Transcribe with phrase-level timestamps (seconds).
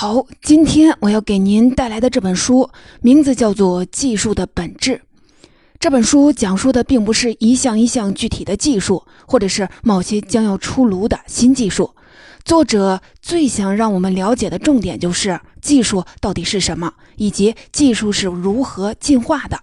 [0.00, 2.70] 好，今天我要给您带来的这本书
[3.02, 4.92] 名字叫做《技术的本质》。
[5.78, 11.94] 这本书讲述的并不是一项一项具体的技术，或者是某些将要出炉的新技术。
[12.46, 19.60] 作者最想让我们了解的重点就是技术到底是什么，以及技术是如何进化的。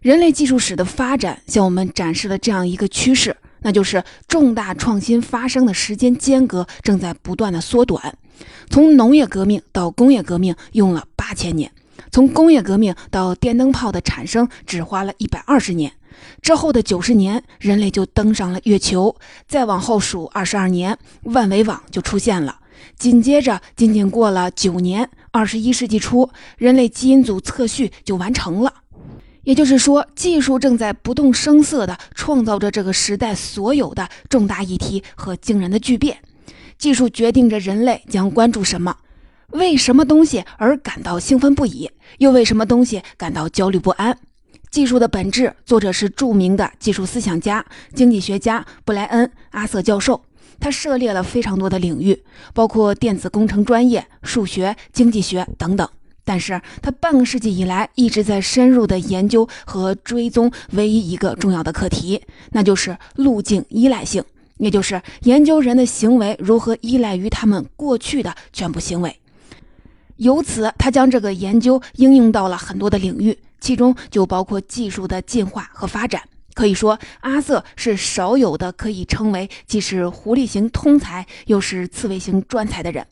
[0.00, 8.16] 人类技术史的发展向我们展示了这样一个趋势，那就是重大创新发生的时间间隔正在不断的缩短。
[8.68, 11.70] 从农业革命到工业革命用了八千年，
[12.10, 15.92] 从工业革命到电灯泡的产生只花了一百二十年。
[16.42, 19.16] 之后的九十年，人类就登上了月球。
[19.46, 22.60] 再往后数二十二年，万维网就出现了。
[22.98, 28.72] 紧接着，仅仅过了九年，二十一世纪初，人类基因组测序就完成了。
[29.50, 36.18] 也就是说，技术正在不动声色地创造着这个时代所有的重大议题和惊人的巨变。
[36.78, 38.96] 技术决定着人类将关注什么，
[39.48, 44.16] 为什么东西而感到兴奋不已，又为什么东西感到焦虑不安。
[44.70, 50.22] 技术的本质，作者是著名的技术思想家、经济学家布莱恩·阿瑟教授。
[50.60, 52.22] 他涉猎了非常多的领域，
[52.54, 55.88] 包括电子工程专业、数学、经济学等等。
[56.24, 64.22] 但是他半个世纪以来一直在深入的研究和追踪唯一一个重要的课题，那就是路径依赖性。
[64.58, 69.18] 也就是研究人的行为如何依赖于他们过去的全部行为，
[70.16, 76.22] 由此他将这个研究应用到了很多的领域，其中就包括技术的进化和发展。
[76.52, 83.06] 可以说，阿瑟是少有的可以称为既是狐狸型通才又是刺猬型专才的人。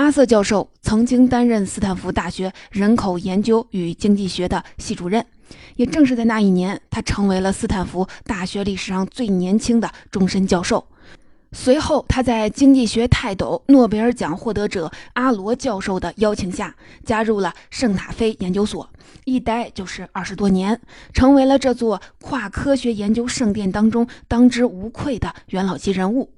[0.00, 5.22] 阿瑟教授曾经担任斯坦福大学人口研究与经济学的系主任。
[5.76, 10.86] 也正是在那一年，他成为了斯坦福大学历史上最年轻的终身教授。
[11.52, 18.88] 随后，他在经济学泰斗、诺贝尔奖获得者阿罗教授的邀请下，加入了圣塔菲研究所，
[19.26, 20.80] 一待就是二十多年，
[21.12, 26.30] 成为了这座跨科学研究圣殿当中当之无愧的元老级人物。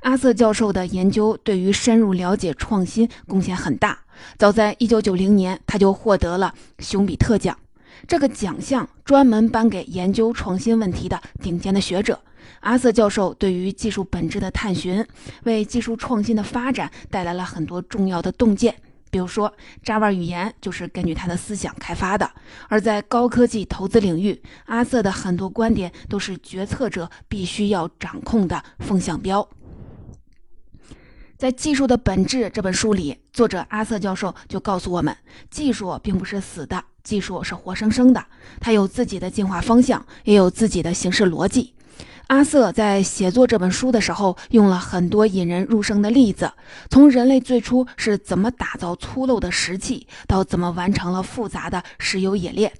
[0.00, 3.98] 阿瑟教授的研究对于深入了解创新贡献很大。
[4.38, 7.58] 早在1990年，他就获得了熊彼特奖。
[8.06, 12.20] 这个奖项专门颁给研究创新问题的顶尖的学者。
[12.60, 15.04] 阿瑟教授对于技术本质的探寻，
[15.44, 18.74] 为技术创新的发展带来了很多重要的洞见。
[19.10, 19.52] 比如说
[19.84, 22.30] ，Java 语言就是根据他的思想开发的。
[22.68, 29.48] 而在高科技投资领域，阿瑟的很多观点都是决策者必须要掌控的风向标。
[31.38, 35.14] 在《技术的本质》这本书里，作者阿瑟教授就告诉我们，
[35.50, 36.82] 技术并不是死的。
[37.04, 38.24] 技术是活生生的，
[38.58, 41.74] 它有自己的进化方向，也有自己的形式逻辑。
[42.28, 46.50] 阿瑟在写作这本书的时候，用了很多引人入胜的例子，
[46.88, 52.72] 从人类最初是怎么打造粗陋的石器，到怎么完成了复杂的石油冶炼，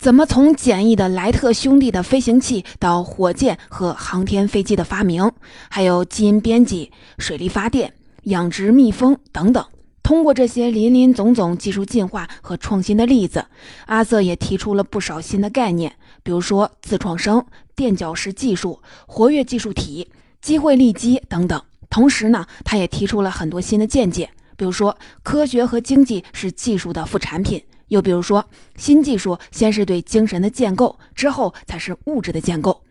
[0.00, 5.30] 怎么从简易的莱特兄弟的飞行器到火箭和航天飞机的发明，
[5.68, 9.62] 还有基因编辑、水力发电、养殖蜜蜂等等。
[10.02, 13.44] 通过这些林林总总技术进化和创新的例子，
[13.84, 17.44] 阿瑟也提出了不少新的概念，比如说自创生、
[17.76, 20.08] 垫脚石技术、活跃技术体、
[20.40, 21.62] 机会利基等等。
[21.90, 28.44] 同时呢，他也提出了很多新的见解，比如说科学和经济是技术的副产品，又比如说
[28.76, 32.82] 新技术先是对精神的建构，之后才是物质的建构。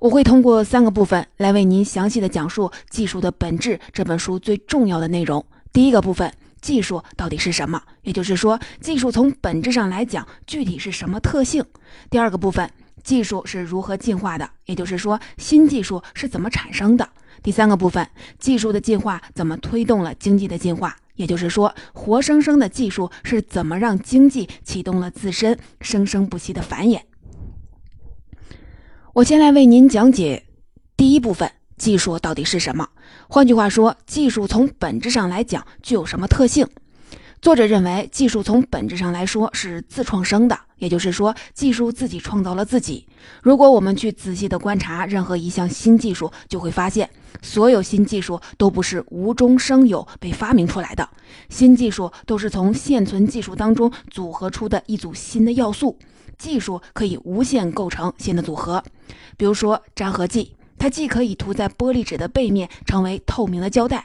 [0.00, 5.44] 我会通过三个部分来为您详细的讲述《技术的本质》这本书最重要的内容。
[5.72, 6.32] 第一个部分。
[6.62, 7.80] 技术到底是什么？
[8.02, 11.64] 也就是说，技术从本质上来讲，具体是什么特性？
[12.10, 12.68] 第二个部分，
[13.04, 14.50] 技术是如何进化的？
[14.64, 17.08] 也就是说，新技术是怎么产生的？
[17.40, 18.08] 第三个部分，
[18.40, 20.96] 技术的进化怎么推动了经济的进化？
[21.16, 27.00] 也就是说，活生生的技术是怎么让经济启动了自身生生不息的繁衍？
[29.14, 30.44] 我先来为您讲解
[30.96, 31.50] 第一部分。
[31.76, 32.88] 技术到底是什么？
[33.28, 36.66] 换句话说，技术从本质上来讲具有什么特性？
[37.46, 43.06] 作者认为，技术从本质上来说是自创生的，也就是说，技术自己创造了自己。
[43.40, 47.08] 如果我们去仔细的观察任何一项新技术，就会发现，
[47.42, 51.08] 所有新技术都不是无中生有被发明出来的，
[51.48, 55.96] 新技术都是从现存技术当中组合出的一组新的要素。
[56.36, 58.82] 技术可以无限构成新的组合，
[59.36, 60.56] 比如说粘合剂。
[60.78, 64.04] 它既可以涂在玻璃纸的背面，成为透明的胶带，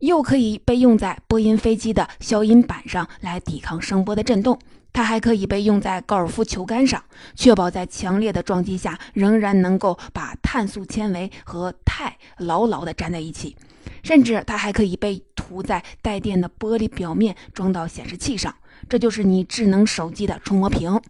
[0.00, 4.58] 又可以被用在波音飞机的消音板上来抵抗声波的震动。
[4.92, 7.00] 它还可以被用在高尔夫球杆上，
[7.36, 13.56] 确保在强烈的撞击下仍然能够把碳素纤维和钛牢牢地粘在一起。
[14.02, 18.52] 甚至它还可以被涂在带电的玻璃表面，装到显示器上，
[18.88, 21.00] 这就是你智能手机的触摸屏。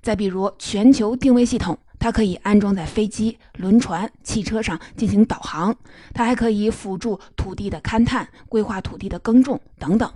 [0.00, 5.74] 再比如全球定位系统，它可以安装在飞机、轮船、汽车上进行导航，
[6.14, 10.10] 它还可以辅助土地的勘探、规划土地的耕种等等。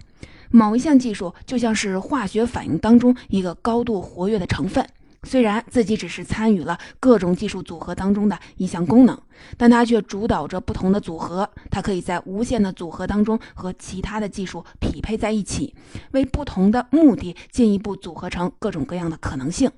[0.50, 4.86] 某一项技术就像是化学反应当中一个高度活跃的成分。
[5.24, 9.16] 虽然自己只是参与了各种技术组合当中的一项功能，
[9.56, 11.48] 但它却主导着不同的组合。
[11.70, 15.74] 它可以在无限的组合当中和其他的技术匹配在一起，
[16.10, 19.70] 为不同的目的进一步组合成各种各样的可能性。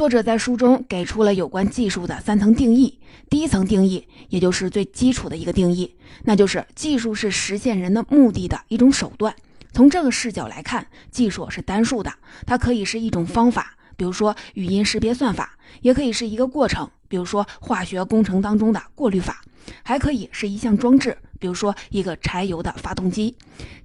[0.00, 2.98] 作者在书中给出了有关技术的三层定义。
[3.28, 5.94] 第一层定义，也就是最基础的一个定义，
[6.24, 9.36] 那就是技术是实现人的目的的一种手段。
[9.74, 12.10] 从这个视角来看，技术是单数的，
[12.46, 19.42] 它可以是一种方法，比如说语音识别算法，也可以是一个过程，比如说化学工程当中的过滤法，
[19.82, 23.36] 还可以是一项装置，比如说一个柴油的发动机。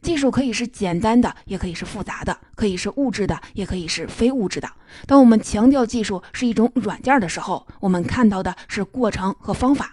[0.02, 4.70] 技术可以是简单的，也可以是复杂的，可以是物质的，也可以是非物质的。
[5.06, 9.86] 当我们强调技术是一种软件的时候，我们看到的是过程和方法；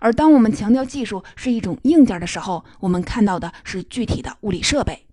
[0.00, 5.04] 而当我们强调技术是一种硬件的时候，我们看到的是具体的物理设备。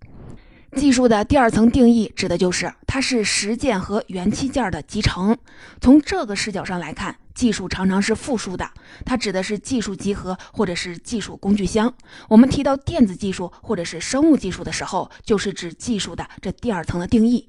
[0.76, 5.36] 技术的第二层定义指的就是它是实践和元器件的集成。
[5.80, 8.70] 从这个视角上来看，技术常常是复数的，
[9.04, 11.92] 它指的是技术集合或者是技术工具箱。
[12.28, 17.48] 我们提到电子技术或者是生物技术的时候，就是指技术的这第二层的定义。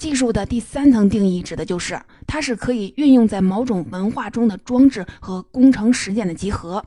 [0.00, 6.82] 技术的第三层定义指的就是它是可以运用在某种文化中的装置和工程实践的集合。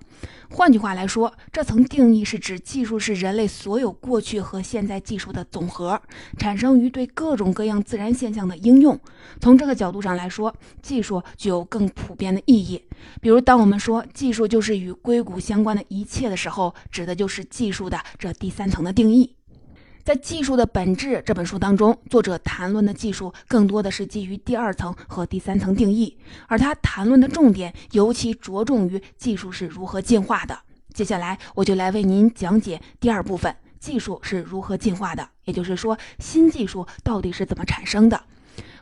[0.49, 6.01] 换句话来说，这层定义是指技术是人类所有过去和现在技术的总和，
[6.39, 8.99] 产生于对各种各样自然现象的应用。
[9.39, 10.51] 从这个角度上来说，
[10.81, 12.81] 技术具有更普遍的意义。
[13.21, 19.35] 比如，当我们说技术就是与硅谷相关的一切的时候，指的就是技术的这第三层的定义。
[20.03, 26.17] 在《技术的本质》这本书当中，作者谈论的技术更多的是基于第二层和第三层定义，
[26.49, 30.59] 而他谈论的重点尤其着重于技术是如何进化的。
[30.93, 38.25] 接下来，我就来为您讲解第二部分：技术是如何进化的，也就是说，新技术到底是怎么产生的。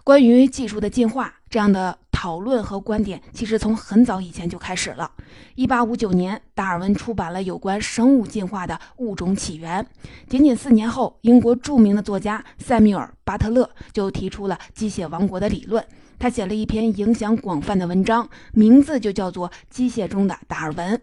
[0.03, 5.11] 关于技术的进化，这样的讨论和观点其实从很早以前就开始了。
[5.55, 9.83] 一八五九年，达尔文出版了有关生物进化的《物种起源》。
[10.29, 15.85] 仅仅四年后，英国著名的作家塞缪尔·巴特勒就提出了机械王国的理论。
[16.17, 20.95] 他写了一篇影响广泛的文章，名字就叫做《机械中的达尔文》。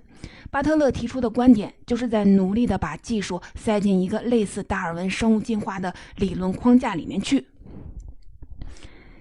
[0.51, 7.47] 巴特勒提出的观点，就是在努力地把技术塞进一个类似达尔文生物进化的理论框架里面去。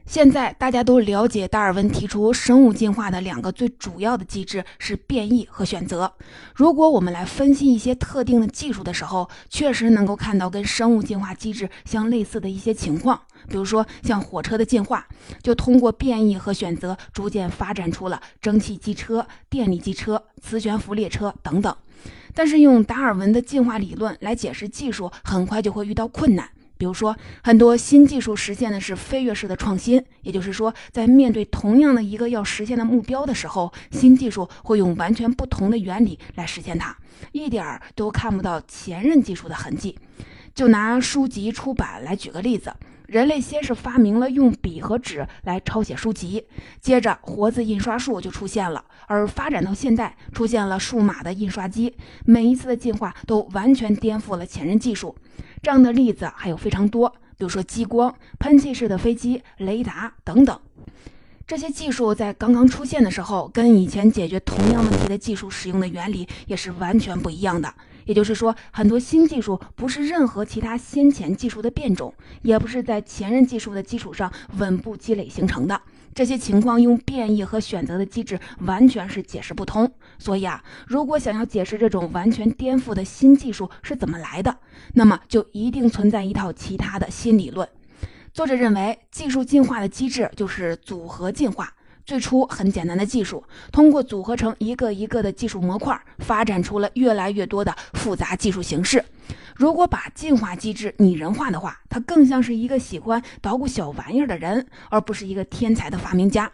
[0.07, 6.13] 现在大家都了解，达尔文提出生物进化的两个最主要的机制是变异和选择。
[6.55, 13.19] 如果我们来分析一些特定的技术的时候，确实能够看到跟生物进化机制相类似的一些情况。
[13.49, 15.05] 比如说，像火车的进化，
[15.43, 21.75] 就通过变异和选择，逐渐发展出了蒸汽机车、电力机车、磁悬浮列车等等。
[22.33, 26.49] 但是，用达尔文的进化理论来解释技术，很快就会遇到困难。
[26.77, 36.95] 比如说，很多新技术实现的是飞跃式的创新，也就是说，在面对同样的一个要实现的目标的时候，新技术会用完全不同的原理来实现它，
[37.31, 39.97] 一点儿都看不到前任技术的痕迹。
[40.53, 42.73] 就拿书籍出版来举个例子，
[43.05, 46.43] 人类先是发明了用笔和纸来抄写书籍，
[46.81, 55.15] 接着活字印刷术就出现了，而发展到现在，出现了数码的印刷机，每一次的进化都完全颠覆了前任技术。
[55.61, 60.59] 这样的例子还有非常多，比如说激光、喷气式的飞机、雷达等等。
[61.45, 67.73] 这些技术在刚刚出现的时候，跟以前解决同样问题的技术使用的原理也是完全不一样的。
[68.03, 75.81] 也就是说，很多新技术不是任何其他先前技术的变种，也不是在前任技术的基础上稳步积累形成的。
[76.17, 79.91] 这些情况用变异和选择的机制完全是解释不通。
[80.17, 84.57] 所以啊，如果想要解释这种完全颠覆的新技术是怎么来的，
[84.95, 87.69] 那么就一定存在一套其他的新理论。
[88.33, 91.71] 作者认为，技术进化的机制就是组合进化。
[92.03, 99.05] 最初很简单的技术，通过组合成一个一个的技术模块，发展出了越来越多的复杂技术形式。
[99.57, 106.49] 如果把进化机制拟人化的话，它更像是一个喜欢捣鼓小玩意儿的人，而不是一个天才的发明家。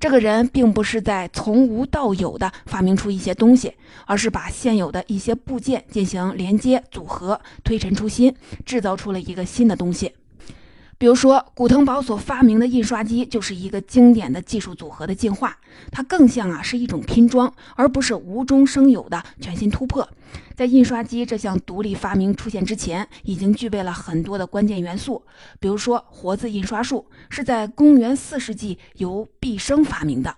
[0.00, 3.72] 这个人并不是在从无到有的发明出一些东西，
[4.06, 8.34] 而是把现有的一些部件进行连接组合，推陈出新，
[8.66, 10.12] 制造出了一个新的东西。
[10.98, 15.56] 比如说，古腾堡所发明的印刷机就是一个经典的技术组合的进化，
[15.92, 20.08] 它更像啊是一种拼装，而不是无中生有的全新突破。
[20.56, 25.22] 在印刷机这项独立发明出现之前，已经具备了很多的关键元素，
[25.60, 30.34] 比如说活字印刷术是在公元四世纪由毕生发明的，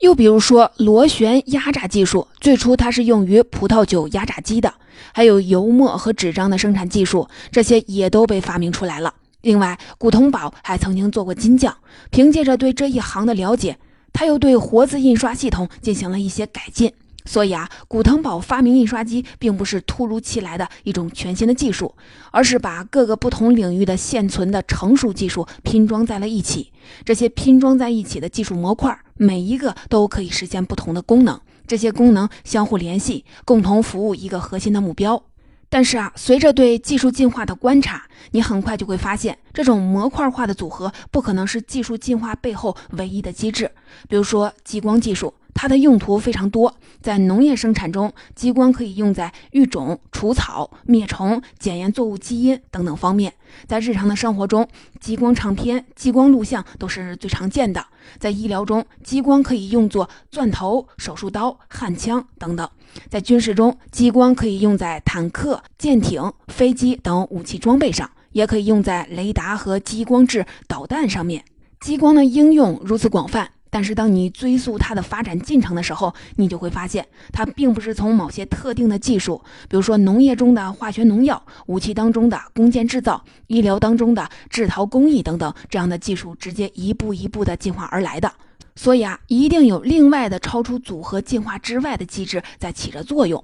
[0.00, 4.74] 又比如说螺旋压榨技术，最初它是用于葡萄酒压榨机的，
[5.14, 9.14] 还有油墨和纸张的生产技术，这些也都被发明出来了。
[9.48, 11.74] 另外，古腾堡还曾经做过金匠，
[12.10, 13.78] 凭借着对这一行的了解，
[14.12, 16.92] 他又对活字印刷系统进行了一些改进。
[17.24, 21.94] 所以啊，古腾堡发明印刷机并不是突如其来的一种全新的技术，
[22.30, 26.70] 而是把各个不同领域的现存的成熟技术拼装在了一起。
[27.06, 35.22] 这些拼装在一起的技术模块，每一个都可以实现不同的功能，这些功能相互联系，共同服务一个核心的目标。
[35.68, 43.70] 但是啊，随着对技术进化的观察，你很快就会发现，这种模块化的组合不可能是技术进化背后唯一的机制。
[44.08, 45.32] 比如说激光技术。
[45.54, 53.32] 它的用途非常多，在农业生产中，激光可以用在育种、除草、灭虫、检验作物基因等等方面；
[53.66, 54.68] 在日常的生活中，
[55.00, 57.82] 激光唱片、激光录像都是最常见的；
[58.20, 62.68] 在医疗中，激光可以用作钻头、手术刀、焊枪等等；
[63.10, 71.44] 在军事中，激光可以用在坦克、舰艇、飞机等武器装备上，也可以用在雷达和激光制导弹上面。
[71.80, 73.50] 激光的应用如此广泛。
[73.70, 88.32] 但是，当你追溯它的发展进程的时候，你就会发现，它并不是从某些特定的技术，比如说农业中的化学农药、武器当中的弓箭制造、医疗当中的制陶工艺等等这样的技术直接一步一步的进化而来的。
[88.74, 93.42] 所以啊，一定有另外的超出组合进化之外的机制在起着作用。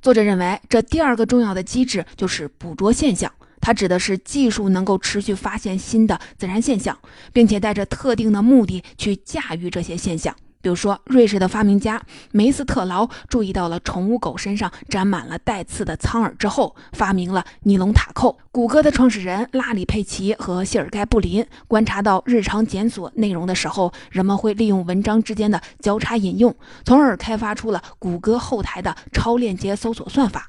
[0.00, 3.30] 作者认为，这第二个重要的机制就是捕捉现象。
[3.60, 6.98] 它指的是技术能够持续发现新的自然现象，
[7.32, 10.34] 并且带着特定的目的去驾驭这些现象。
[10.60, 18.36] 比如说，瑞士的发明家梅斯特劳注意到了宠物狗身上沾满了带刺的苍耳之后，发明了尼龙塔扣。
[18.50, 26.52] 谷歌的创始人拉里·佩奇和谢尔盖·布林观察到日常检索内容的时候，人们会利用文章之间的交叉引用，
[26.84, 30.48] 从而开发出了谷歌后台的超链接搜索算法。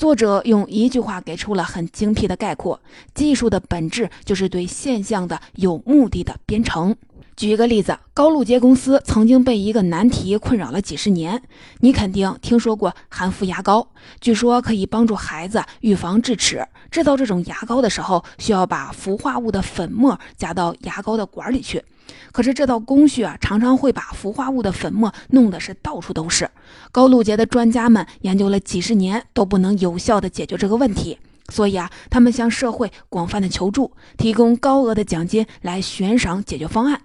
[0.00, 2.80] 作者用一句话给出了很精辟的概括：
[3.14, 6.96] 技术的本质就是对现象的有目的的编程。
[7.36, 11.42] 举一个例子，高露洁公司曾经被一个难题困扰了几十年。
[11.80, 13.86] 你肯定听说过含氟牙膏，
[14.22, 16.66] 据说可以帮助孩子预防智齿。
[16.90, 21.84] 制造这种牙膏的时候，需要把氟化物的粉末加到牙膏的管里去。
[22.32, 26.48] 可是这道工序啊，常常会把氟化物的粉末弄得是到处都是。
[26.92, 31.18] 高露洁的专家们研究了几十年，都不能有效地解决这个问题。
[31.48, 37.00] 所以啊，他们向社会广泛的求助，提供高额的奖金来悬赏解决方案。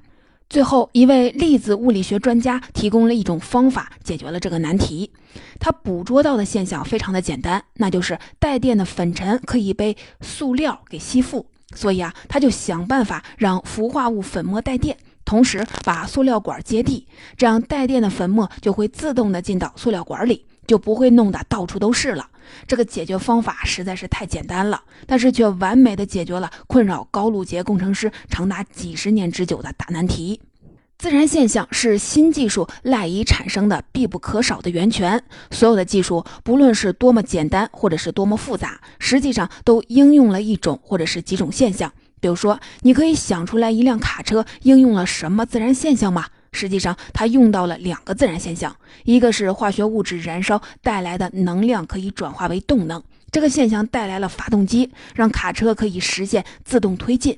[0.48, 5.12] 最后一位粒子物理学专家提供了一种方法，解决了这个难题。
[5.60, 11.48] 他捕捉到的现象非常的简单，那就是带电的粉尘可以被塑料给吸附。
[11.74, 22.30] 所以啊，他就想办法让氟化物粉末带电，同时把塑料管接地，这样带电的粉末就会自动的进到塑料管里，就不会弄得到处都是了。
[22.68, 30.40] 这个解决方法实在是太简单了，但是却完美的解决了困扰高露洁工程师长达几十年之久的大难题。
[30.98, 35.22] 自然现象是新技术赖以产生的必不可少的源泉。
[35.52, 41.92] 所有的技术，不论是多么简单，或者是多么复杂，实际上都应用了一种或者是几种现象。
[42.22, 46.26] 比如说，你可以想出来一辆卡车应用了什么自然现象吗？
[46.54, 48.74] 实际上，它用到了两个自然现象，
[49.04, 57.38] 一个是化学物质燃烧带来的能量可以转化为动能，这个现象带来了发动机，让卡车可以实现自动推进。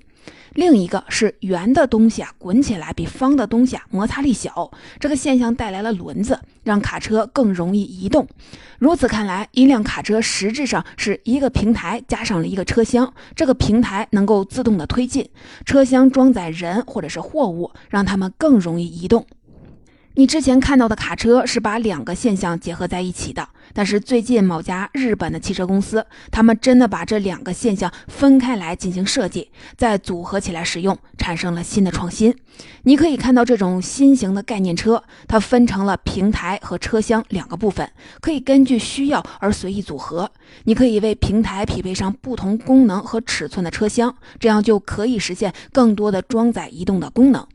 [0.53, 4.71] 另一个是圆的东西啊，滚起来比方的东西啊摩擦力小。
[4.99, 8.27] 这个现象带来了轮子，让卡车更容易移动。
[8.79, 15.27] 如此看来，一辆卡车实质上是一个平台加上了一个车厢，这个平台能够自动的推进，
[15.65, 19.25] 车厢装载人或者是货物，让他们更容易移动。
[20.15, 32.35] 你之前看到的卡车是把两个现象结合在一起的，但是最近某家日本的汽车公司，他们真的把这两个现象分开来进行设计，再组合起来使用，产生了新的创新。
[32.83, 40.31] 你可以看到这种新型的概念车，它分成了平台和车厢两个部分，可以根据需要而随意组合。
[40.63, 47.45] 你可以为平台匹配上不同功能和尺寸的车厢，这样就可以实现更多的装载移动的功能。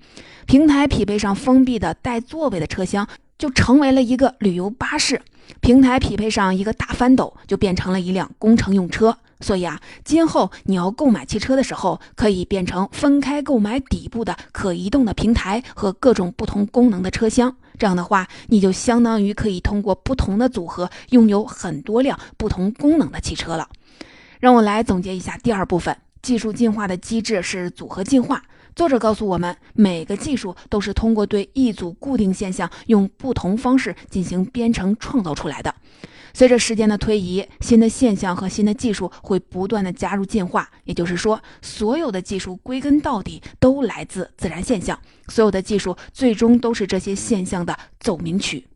[0.47, 5.16] 平台匹配上封闭的带座位的车厢，就成为了一个旅游巴士；
[5.61, 9.16] 平台匹配上一个大翻斗，就变成了一辆工程用车。
[9.40, 17.56] 所以啊，今后你要购买汽车的时候，可以变成分开购买底部的可移动的平台和各种不同功能的车厢。
[17.76, 23.68] 这样的话，你就相当于可以通过不同的组合拥有很多辆不同功能的汽车了。
[24.38, 28.42] 让我来总结一下第二部分：技术进化的机制是组合进化。
[28.74, 35.74] 作者告诉我们，每个技术都是通过对一组固定现象用不同方式进行编程创造出来的。
[36.34, 40.70] 随着时间的推移，新的现象和新的技术会不断的加入进化。
[40.84, 44.98] 也就是说，所有的技术归根到底都来自自然现象，
[45.28, 48.66] 所有的技术最终都是这些现象的奏鸣曲。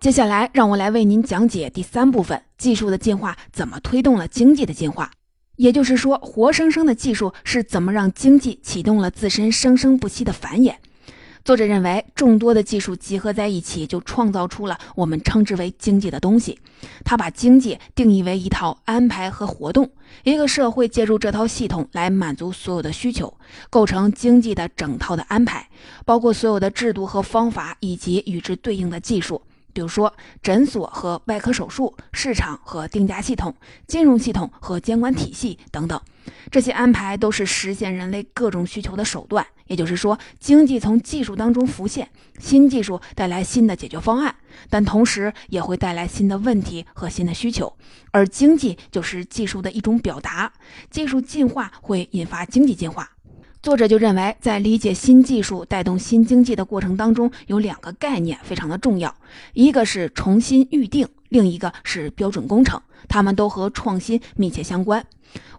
[0.00, 5.12] 接下来，让我来为您讲解第三部分：技术的进化怎么推动了经济的进化。
[5.56, 10.74] 也就是说，活生生的技术是怎么让经济启动了自身生生不息的繁衍？
[11.44, 16.58] 作者认为，众多的技术集合在一起，就创造出了我们称之为经济的东西。
[17.04, 19.90] 他把经济定义为一套安排和活动，
[20.22, 23.32] 一个社会借助这套系统来满足所有的需求，
[23.68, 25.68] 构成经济的整套的安排，
[26.06, 29.42] 包括所有的制度和方法以及与之对应的技术。
[29.74, 33.54] 比如说，诊所和外科手术、市场和定价系统、
[33.86, 36.00] 金融系统和监管体系等等，
[36.50, 39.44] 这些安排都是实现人类各种需求的手段。
[39.66, 44.36] 也就是说，经济从技术当中浮现，新技术带来新的解决方案，
[44.70, 47.74] 但同时也会带来新的问题和新的需求。
[48.12, 50.52] 而经济就是技术的一种表达，
[50.90, 53.10] 技术进化会引发经济进化。
[53.64, 59.16] 作者就认为，在理解新技术带动新经济的过程当中，有两个概念非常的重要，
[59.54, 62.78] 一个是重新预定，另一个是标准工程，
[63.08, 65.02] 它们都和创新密切相关。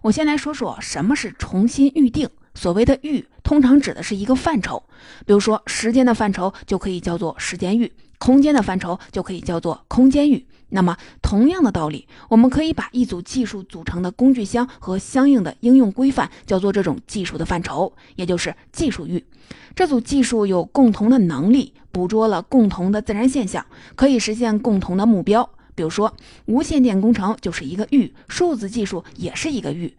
[0.02, 2.30] 我先来说说什么是重新预定。
[2.54, 4.80] 所谓的预，通常指的是一个范畴，
[5.26, 10.46] 比如说时间的范畴就可以叫做时间预，空间的范畴就可以叫做空间域。
[10.70, 19.24] 那么，同样的道理，我们可以把一组技术组成的工具箱和相应的应用规范叫做这种技术的范畴，也就是技术域。
[19.76, 25.48] 这组技术有共同的能力，捕捉了共同的自然现象，可以实现共同的目标。
[25.76, 29.94] 比如说，无线电工程就是一个域，数字技术也是一个域。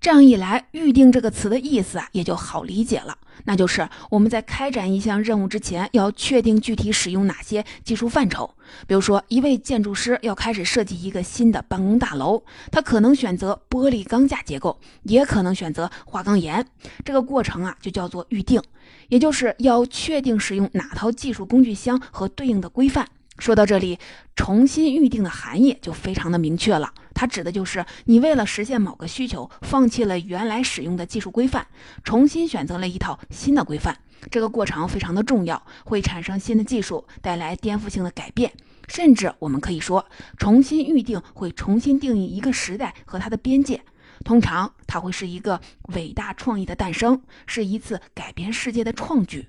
[0.00, 8.50] 这样一来，“预定”这个词的意思啊也就好理解了，那就是我们在开展一项任务之前，要确定具体使用哪些技术范畴。
[8.86, 16.66] 比如说，一位建筑师要开始设计一个新的办公大楼，他可能选择玻璃钢架结构，也可能选择花岗岩。
[17.04, 18.60] 这个过程啊就叫做预定，
[19.08, 23.06] 也就是要确定使用哪套技术工具箱和对应的规范。
[23.38, 23.98] 说到这里，
[24.34, 26.92] 重新预定的含义就非常的明确了。
[27.14, 31.66] 它指的就是你为了实现某个需求，放弃了原来使用的技术规范，
[32.02, 33.98] 重新选择了一套新的规范。
[34.30, 38.52] 这个过程非常的重要，会产生新的技术，带来颠覆性的改变。
[38.88, 40.06] 甚至我们可以说，
[40.38, 43.82] 重新预定会重新定义一个时代和它的边界。
[44.24, 45.60] 通常，它会是一个
[45.94, 49.48] 伟大创意的诞生，是一次改变世界的创举。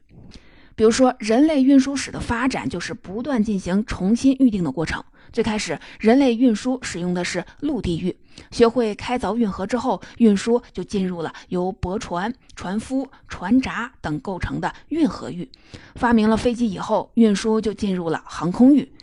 [0.78, 5.04] 比如说，人类运输史的发展就是不断进行重新预定的过程。
[5.34, 8.16] 最开始，人类运输使用的是陆地域，
[8.52, 15.50] 学会开凿运河之后，运输就进入了由驳船、船夫、船闸等构成的运河域。
[15.96, 18.94] 发明了飞机以后，运输就进入了航空域。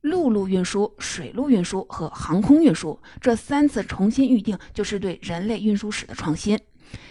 [0.00, 6.58] 陆路运输、水路运输和航空运输这三次重新预定，就是对人类运输史的创新。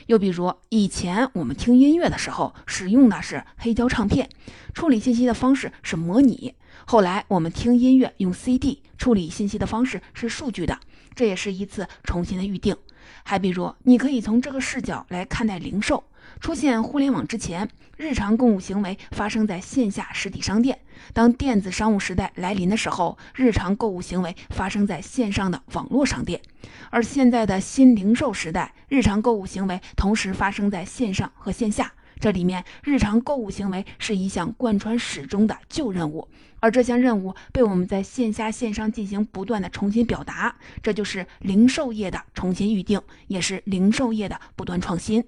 [0.08, 4.30] 又比如，以前我们听音乐的时候使用的是黑胶唱片，
[4.74, 6.54] 处理信息的方式是模拟；
[6.86, 10.80] 后来我们听音乐用 CD，处理信息的方式是数据的，
[11.16, 12.76] 这也是一次重新的预定。
[13.24, 16.04] 还比如，你可以从这个视角来看待零售。
[16.40, 17.68] 出现互联网之前，
[17.98, 20.76] 日常购物行为发生在线下实体商店；
[21.14, 26.42] 当电子商务时代来临的时候，日常购物行为发生在线上的网络商店。
[26.90, 31.92] 而现在的新零售时代，日常购物行为同时发生在线上和线下。
[32.20, 36.28] 这里面，日常购物行为是一项贯穿始终的旧任务，
[36.62, 40.56] 而这项任务被我们在线下线上进行不断的重新表达。
[40.82, 45.24] 这就是零售业的重新预定，也是零售业的不断创新。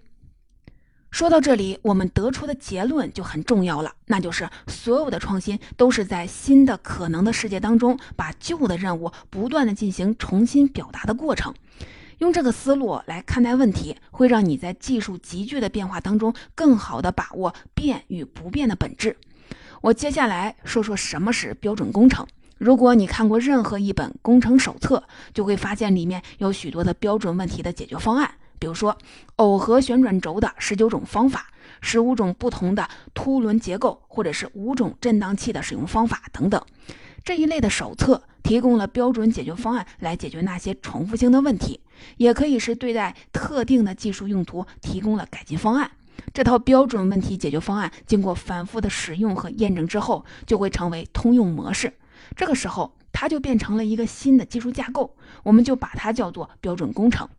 [1.15, 11.53] 说到这里，我们得出的结论就很重要了，那就是所有的创新都是在新的可能的世界当中，把旧的任务不断的进行重新表达的过程。
[12.17, 19.15] 用这个思路来看待问题，会让你在技术急剧的变化当中，更好的把握变与不变的本质。
[19.79, 22.27] 我接下来说说什么是标准工程。
[22.57, 25.01] 如果你看过任何一本工程手册，
[25.33, 28.29] 就会发现里面有许多的标准问题的解决方案。
[28.59, 28.97] 比如说，
[29.37, 31.47] 耦合旋转轴的十九种方法，
[31.81, 36.61] 十五种不同的凸轮结构，或者是五种振荡器的使用方法等等，
[37.23, 41.81] 这一类的手册提供了标准解决方案来解决那些重复性的问题。
[42.17, 45.89] 也可以是对待特定的技术用途提供了改进方案。
[46.33, 51.93] 这套标准问题解决方案经过反复的使用和验证之后，就会成为通用模式。
[52.35, 57.29] 这个时候，它就变成了一个新的技术架构，我们就把它叫做标准工程。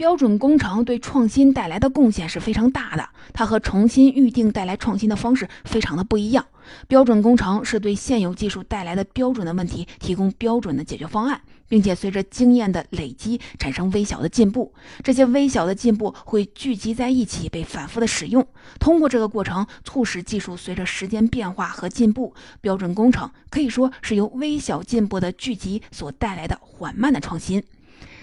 [0.00, 6.46] 标准工程对创新带来的贡献是非常大的，它和重新预定带来创新的方式非常的不一样。
[6.88, 14.72] 标准工程是对现有技术带来的标准的问题提供标准的解决方案，并且随着经验的累积产生微小的进步。
[15.04, 18.46] 这些微小的进步会聚集在一起，被反复的使用。
[18.78, 22.32] 通过这个过程，促使技术随着时间变化和进步。
[22.62, 27.62] 标准工程可以说是由微小进步的聚集所带来的缓慢的创新。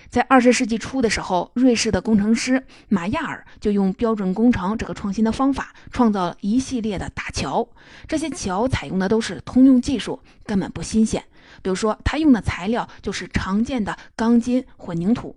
[0.10, 7.68] 在二十世纪初的时候，瑞士的工程师马亚尔就用标准工程这个创新的方法，创造了一系列的大桥。
[8.08, 11.24] 这些桥采用的都是通用技术，根本不新鲜。
[11.62, 15.36] 比如说，他用的材料就是常见的钢筋混凝土，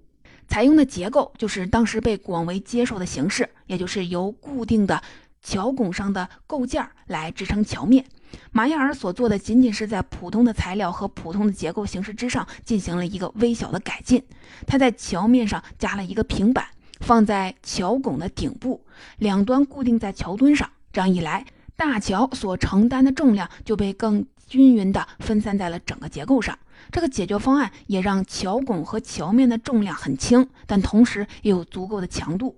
[0.49, 5.03] 采用的结构就是当时被广为接受的形式，也就是由固定的
[5.43, 8.05] 桥拱上的构件来支撑桥面。
[8.53, 14.23] 马亚尔所做的仅仅是在普通的材料和普通的结构形式之上进行了一个微小的改进。
[14.67, 16.67] 他在桥面上加了一个平板，
[17.01, 18.85] 放在桥拱的顶部，
[19.19, 20.71] 两端固定在桥墩上。
[20.93, 26.59] 这样一来，大桥所承担的重量就被更均匀地分散在了整个结构上。
[26.91, 32.57] 这个解决方案也让桥拱和桥面的重量很轻，但同时也有足够的强度。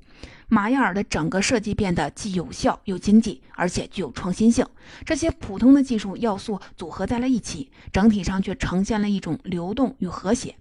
[0.49, 4.67] 马亚尔的整个设计变得既有效又经济，而且具有创新性。
[5.05, 10.55] 这些普通的技术要素组合在了一起，整体上却呈现了一种流动与和谐。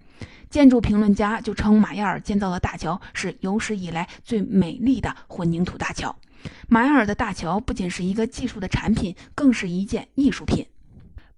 [0.50, 6.14] 建筑评论家就称马亚尔建造的大桥是有史以来最美丽的混凝土大桥。
[6.68, 10.66] 马亚尔的大桥不仅是一个技术的产品，更是一件艺术品。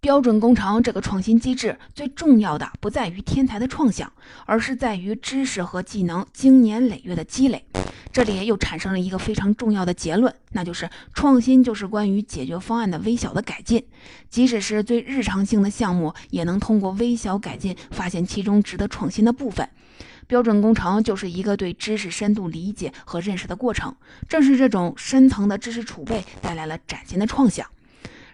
[0.04, 4.12] 标准工程这个创新机制最重要的不在于天才的创想，
[4.46, 7.66] 而是在于知识和技能经年累月的积累。
[8.12, 13.82] 这里又产生了一个非常重要的结论，那就是创新就是关于解决方案的微小的改进。
[14.30, 19.70] 即使是最日常性的项目，也能通过微小改进发现其中值得创新的部分。
[20.28, 23.96] 标准工程就是一个对知识深度理解和认识的过程。
[24.28, 27.66] 正是这种深层的知识储备带来了崭新的创想。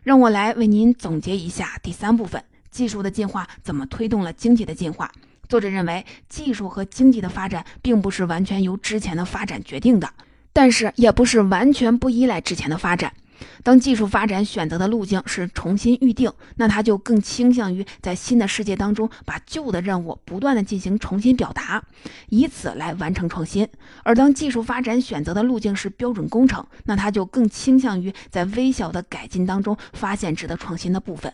[0.04, 5.12] 让我来为您总结一下第三部分：技术的进化怎么推动了经济的进化？
[5.48, 10.10] 作者认为，技术和经济的发展并不是完全由之前的发展决定的，
[10.54, 13.14] 但是也不是完全不依赖之前的发展。
[13.64, 21.84] 当技术发展选择的路径是重新预定，那它就更倾向于在新的世界当中把旧的任务不断的进行重新表达，
[22.30, 23.66] 以此来完成创新；
[24.04, 31.34] 而当技术发展选择的路径是标准工程，那它就更倾向于在微小的改进当中发现值得创新的部分。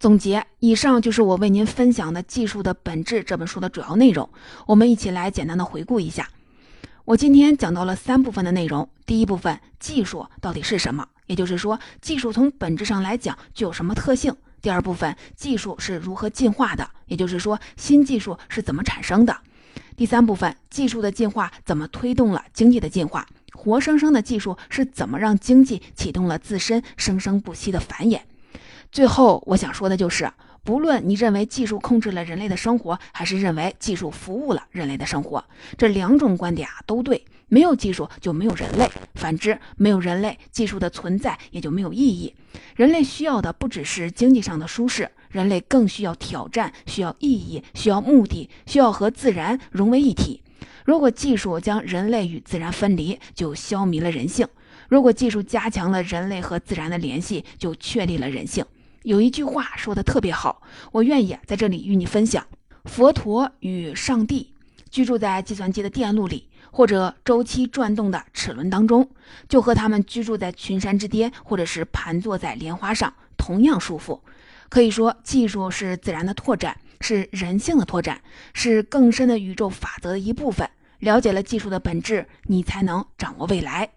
[0.00, 4.30] 总结，以上就是我为您分享的《技术的本质》这本书的主要内容。
[4.66, 6.30] 我们一起来简单的回顾一下。
[7.04, 8.88] 我今天讲到了三部分的内容。
[9.06, 11.08] 第一部分，技术到底是什么？
[11.28, 14.34] 也就是说，技术从本质上来讲具有什么特性？
[14.60, 16.90] 第二部分，技术是如何进化的？
[17.06, 19.36] 也就是说，新技术是怎么产生的？
[19.96, 23.24] 第三部分，技术的进化怎么推动了经济的进化？
[23.52, 28.20] 活生生的技术是怎么让经济启动了自身生生不息的繁衍？
[28.90, 30.28] 最后，我想说的就是。
[30.68, 35.42] 不论你认为技术控制了人类的生活，还是认为技术服务了人类的生活，
[35.78, 37.24] 这两种观点啊都对。
[37.48, 42.34] 没有技术就没有人类，反之，没有人类，技术的存在也就没有意义。
[42.76, 50.42] 人类需要的不只是经济上的舒适，人类更需要挑战，需要意义，需要目的，需要和自然融为一体。
[50.84, 54.46] 如果技术将人类与自然分离，就消弭了人性；
[54.90, 58.62] 如果技术加强了人类和自然的联系，就确立了人性。
[59.08, 60.60] 有一句话说的特别好，
[60.92, 62.46] 我愿意在这里与你分享：
[62.84, 64.52] 佛陀与上帝
[64.90, 69.08] 居住在计算机的电路里，或者周期转动的齿轮当中，
[69.48, 74.22] 就和他们居住在群山之巅，或者是盘坐在莲花上同样舒服。
[74.68, 78.20] 可以说，技术是自然的拓展，是人性的拓展，
[78.52, 80.68] 是更深的宇宙法则的一部分。
[80.98, 83.88] 了解了技术的本质，你才能掌握未来。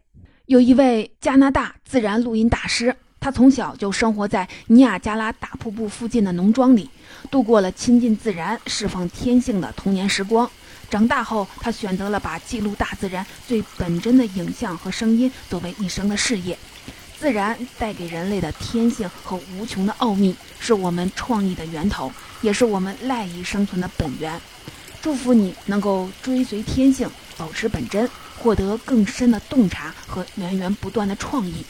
[0.45, 2.95] 有一位加拿大自然录音大师。
[3.21, 6.89] 他从小就生活在尼亚加拉大瀑布附近的农庄里，
[7.29, 10.49] 度过了亲近自然、释放天性的童年时光。
[10.89, 16.57] 长大后，他选择了把记录大自然最本真的影像和声音作为一生的事业。
[17.19, 24.41] 自然带给人类的天性和无穷的奥秘，是我们创意的源头，也是我们赖以生存的本源。
[24.99, 27.07] 祝福你能够追随天性，
[27.38, 31.63] 保持本真，获得更深的洞察和源源不断的创意。